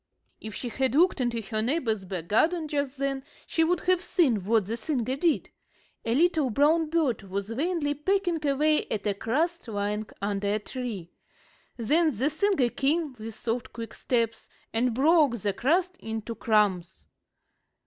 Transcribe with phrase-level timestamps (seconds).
[0.39, 4.43] If she had looked into her neighbor's back garden just then she would have seen
[4.45, 5.51] what the singer did.
[6.03, 11.11] A little brown bird was vainly pecking away at a crust lying under a tree.
[11.77, 17.05] Then the singer came, with soft, quick steps, and broke the crust into crumbs.